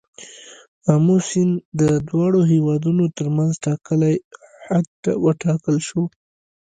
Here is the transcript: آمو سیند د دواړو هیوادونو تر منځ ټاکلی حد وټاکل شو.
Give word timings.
آمو 0.93 1.17
سیند 1.27 1.55
د 1.79 1.81
دواړو 2.07 2.39
هیوادونو 2.51 3.03
تر 3.17 3.27
منځ 3.35 3.51
ټاکلی 3.65 4.15
حد 4.67 4.89
وټاکل 5.25 5.75
شو. 5.87 6.03